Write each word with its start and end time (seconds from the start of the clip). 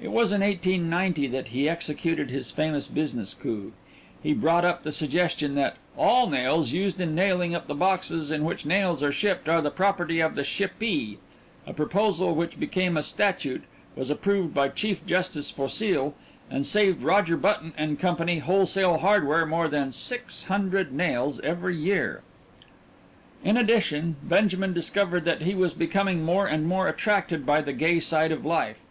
It 0.00 0.12
was 0.12 0.30
in 0.30 0.40
1890 0.40 1.26
that 1.32 1.48
he 1.48 1.68
executed 1.68 2.30
his 2.30 2.52
famous 2.52 2.86
business 2.86 3.34
coup: 3.34 3.72
he 4.22 4.32
brought 4.32 4.64
up 4.64 4.84
the 4.84 4.92
suggestion 4.92 5.56
that 5.56 5.74
all 5.96 6.30
nails 6.30 6.70
used 6.70 7.00
in 7.00 7.12
nailing 7.16 7.56
up 7.56 7.66
the 7.66 7.74
boxes 7.74 8.30
in 8.30 8.44
which 8.44 8.64
nails 8.64 9.02
are 9.02 9.10
shipped 9.10 9.48
are 9.48 9.60
the 9.60 9.72
property 9.72 10.20
of 10.20 10.36
the 10.36 10.44
shippee, 10.44 11.18
a 11.66 11.72
proposal 11.74 12.36
which 12.36 12.60
became 12.60 12.96
a 12.96 13.02
statute, 13.02 13.64
was 13.96 14.10
approved 14.10 14.54
by 14.54 14.68
Chief 14.68 15.04
Justice 15.06 15.50
Fossile, 15.50 16.14
and 16.48 16.64
saved 16.64 17.02
Roger 17.02 17.36
Button 17.36 17.72
and 17.76 17.98
Company, 17.98 18.38
Wholesale 18.38 18.98
Hardware, 18.98 19.44
more 19.44 19.66
than 19.66 19.90
six 19.90 20.44
hundred 20.44 20.92
nails 20.92 21.40
every 21.40 21.74
year. 21.74 22.22
In 23.42 23.56
addition, 23.56 24.14
Benjamin 24.22 24.72
discovered 24.72 25.24
that 25.24 25.42
he 25.42 25.56
was 25.56 25.74
becoming 25.74 26.22
more 26.22 26.46
and 26.46 26.64
more 26.68 26.86
attracted 26.86 27.44
by 27.44 27.60
the 27.60 27.72
gay 27.72 27.98
side 27.98 28.30
of 28.30 28.46
life. 28.46 28.84